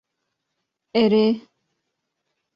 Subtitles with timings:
[1.03, 1.27] Erê.